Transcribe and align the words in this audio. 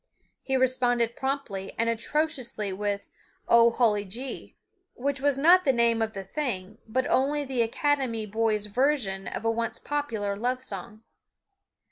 He 0.41 0.57
responded 0.57 1.15
promptly 1.15 1.75
and 1.77 1.87
atrociously 1.87 2.73
with 2.73 3.07
"O 3.47 3.69
Hully 3.69 4.03
Gee," 4.03 4.55
which 4.95 5.21
was 5.21 5.37
not 5.37 5.63
the 5.63 5.71
name 5.71 6.01
of 6.01 6.13
the 6.13 6.23
thing, 6.23 6.79
but 6.87 7.05
only 7.05 7.45
the 7.45 7.61
academy 7.61 8.25
boys' 8.25 8.65
version 8.65 9.27
of 9.27 9.45
a 9.45 9.51
once 9.51 9.77
popular 9.77 10.35
love 10.35 10.59
song. 10.59 11.03